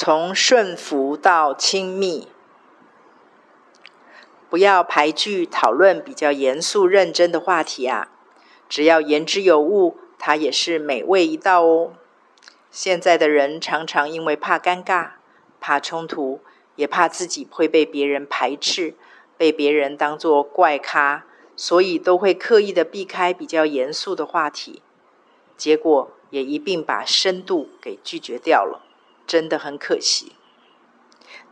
[0.00, 2.28] 从顺服到亲密，
[4.48, 8.08] 不要排拒讨论比较严肃认真的话题啊！
[8.68, 11.94] 只要言之有物，它也是美味一道哦。
[12.70, 15.14] 现在的人常常因为怕尴尬、
[15.60, 16.42] 怕冲突，
[16.76, 18.94] 也怕自己会被别人排斥，
[19.36, 21.24] 被别人当作怪咖，
[21.56, 24.80] 所以都会刻意的避开比较严肃的话题，
[25.56, 28.84] 结果也一并把深度给拒绝掉了，
[29.28, 30.32] 真的很可惜。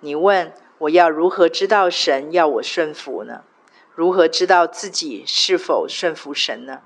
[0.00, 3.44] 你问我要如何知道神要我顺服呢？
[3.94, 6.80] 如何知道自己是否顺服神呢？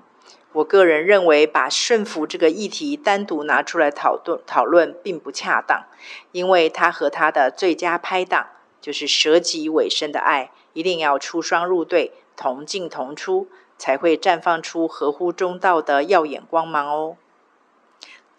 [0.53, 5.85] 我个人认为，把顺服这个议题单独拿出来讨论讨论并不恰当，
[6.33, 8.47] 因为它和它的最佳拍档，
[8.81, 17.15] 就是舍己委身的爱，一定要出双入对，同进同出，才会绽放出合乎中道的耀眼光芒哦。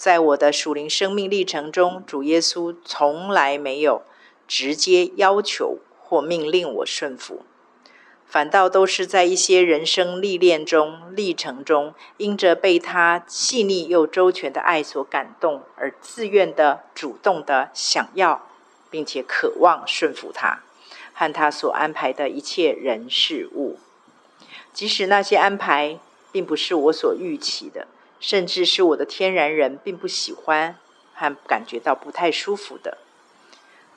[0.02, 4.02] 在我的属灵生命历程中，主耶稣从来没有
[4.48, 7.44] 直接要求或命令我顺服。
[8.26, 18.48] 反倒都是在一些人生历练中、历程中，因着被他细腻又周全的爱所感动，而自愿的、主动的想要，
[18.90, 20.64] 并且渴望顺服他
[21.14, 23.78] 和他所安排的一切人事物。
[24.72, 26.00] 即使那些安排
[26.32, 27.86] 并不是我所预期的，
[28.22, 30.76] 甚至是我的天然人并不喜欢
[31.12, 32.98] 和感觉到不太舒服的。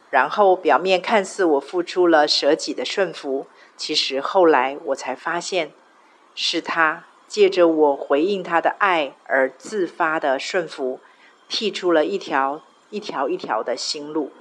[0.09, 3.45] 然后表面看似我付出了舍己的顺服。
[3.77, 5.71] 其实后来我才发现，
[6.33, 10.99] 是他借着我回应他的爱而自发的顺服，
[11.47, 14.31] 辟出了一条一条一条的新路，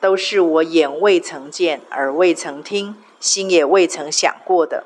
[0.00, 4.84] 都是我眼未曾见、耳未曾听、心也未曾想过的。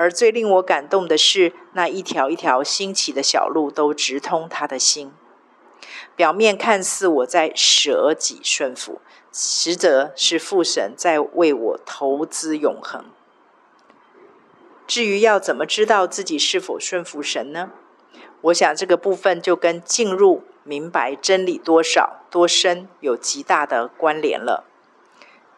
[0.00, 5.12] 而最令我感动的是，那一条一条新起的小路都直通他的心。
[6.16, 9.02] 表面看似我在舍己顺服。
[9.30, 13.04] 实则是父神在为我投资永恒。
[14.86, 17.70] 至于要怎么知道自己是否顺服神呢？
[18.40, 24.64] 我想这个部分就跟进入明白真理多少多深有极大的关联了。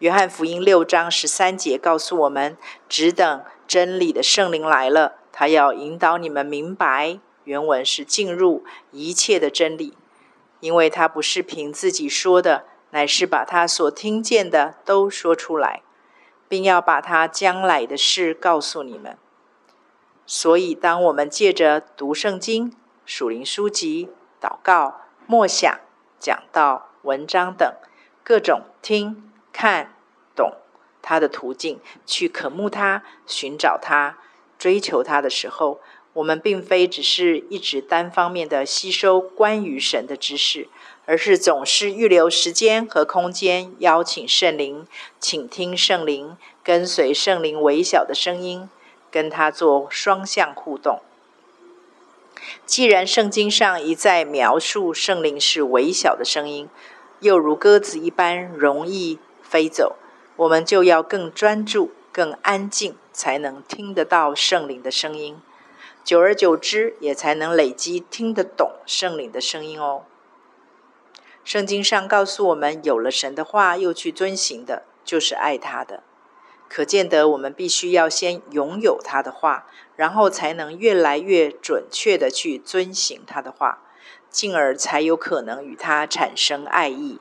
[0.01, 7.19] 约翰福音六章十三节告诉我们：只等真理的圣灵来了，他要引导你们明白。
[7.45, 9.97] 原文是进入一切的真理，
[10.61, 12.67] 因为他不是凭自己说的。
[12.91, 15.81] 乃是把他所听见的都说出来，
[16.51, 19.17] 并要把他将来的事告诉你们。
[20.27, 25.81] 所以，当我们借着读圣经、属灵书籍、祷告、默想、
[26.21, 27.75] 讲道、文章等
[28.23, 29.95] 各种听、看、
[31.03, 34.17] 他的途径，去渴慕他、寻找他、
[34.59, 35.81] 追求他的时候，
[36.15, 40.69] 我们并非只是一直单方面的吸收关于神的知识。
[41.05, 44.87] 而是总是预留时间和空间，邀请圣灵，
[45.19, 48.71] 倾听圣灵，跟随圣灵微小的声音，
[49.11, 51.01] 跟他做双向互动。
[52.65, 56.69] 既然圣经上一再描述圣灵是微小的声音，
[57.19, 59.97] 又如鸽子一般容易飞走，
[60.43, 65.41] 我们就要更专注、更安静，才能听得到圣灵的声音。
[66.03, 70.03] 久而久之，也才能累积听得懂圣灵的声音哦。
[71.45, 76.03] 圣经上告诉我们，有了神的话又去遵行的，就是爱他的。
[76.69, 83.79] 可见得我们必须要先拥有他的话，然后才能越来越准确地去遵行他的话，
[84.29, 87.21] 进而才有可能与他产生爱意。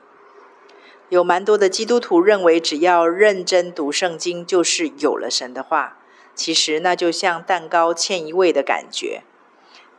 [1.12, 5.98] 有蛮多的基督徒认为，只要认真读圣经，就是有了神的话。
[6.34, 9.22] 其实那就像蛋糕欠一味的感觉，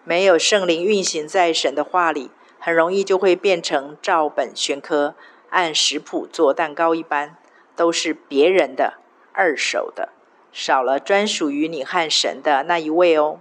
[0.04, 2.32] 没有圣灵运行在神的话里。
[2.58, 5.14] 很容易就会变成照本宣科，
[5.52, 7.38] 按食谱做蛋糕一般，
[7.76, 8.96] 都是别人的
[9.34, 10.10] 二手的，
[10.52, 13.40] 少了专属于你和神的那一位哦。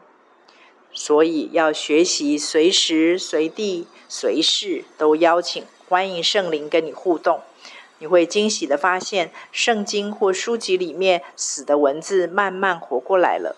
[0.93, 7.41] 所以要学习随时随地随时都邀请欢迎圣灵跟你互动，
[8.03, 13.55] 你会惊喜的发现，圣经或书籍里面死的文字慢慢活过来了。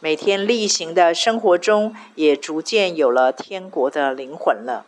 [0.00, 4.84] 每天例行的生活中，也逐渐有了天国的灵魂了。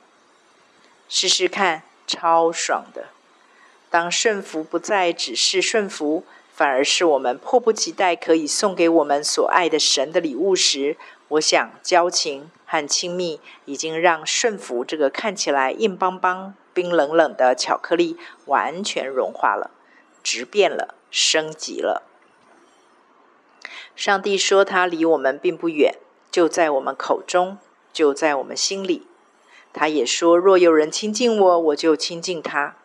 [1.09, 3.07] 试试看，超爽的！
[3.89, 19.71] 当顺服不再只是顺服，反而是我们迫不及待可以送给我们所爱的神的礼物时，我想交情和亲密已经让顺服这个看起来硬邦邦、冰冷冷的巧克力完全融化了，
[20.23, 22.03] 质变了，升级了。
[23.95, 25.95] 上帝说：“他离我们并不远，
[26.31, 27.57] 就在我们口中，
[27.95, 29.07] 就在我们心里。”
[29.73, 32.77] 他也说：“若有人亲近我，我就亲近他。”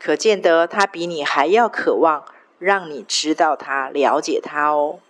[0.00, 2.24] 可见得他比你还要渴望
[2.58, 5.00] 让你知道他、了解他哦。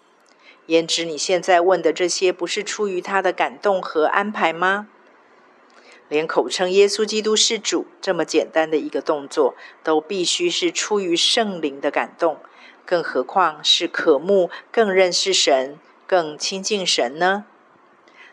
[0.67, 4.88] 焉知你现在问的这些不是出于他的感动和安排吗？
[6.08, 12.38] 连口称耶稣基督是主这么简单的一个动作，都必须是出于圣灵的感动，
[12.87, 17.44] 更何况是渴慕更认识神、更亲近神呢？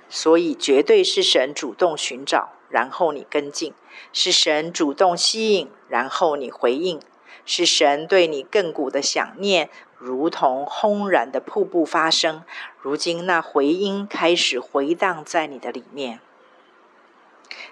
[0.07, 3.74] 所以，绝对是神主动寻找，然后你跟进；
[4.13, 7.00] 是神主动吸引，然后你回应；
[7.45, 9.69] 是神对你亘古的想念。
[9.98, 12.44] 如同轰然的瀑布发生，
[12.80, 16.19] 如今那回音开始回荡在你的里面。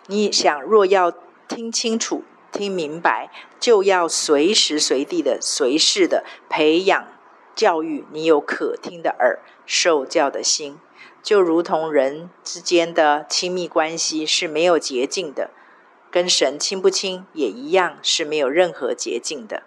[0.07, 1.13] 你想，若要
[1.47, 3.29] 听清楚、听明白，
[3.59, 7.07] 就要随时随地的、随时的培养、
[7.55, 10.77] 教育你有可听的耳、受教的心。
[11.21, 15.51] 就如同人之间的亲密关系是没有捷径的，
[16.11, 19.63] 跟神亲不亲也一样是没有任何捷径的。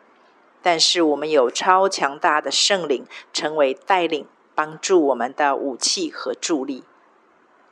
[0.63, 6.85] 但是我们有超强大的圣灵，成为带领、帮助我们的武器和助力。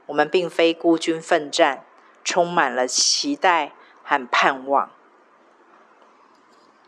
[0.06, 1.84] 我们并非孤军奋战，
[2.25, 3.73] 充满了期待
[4.03, 4.91] 和盼望。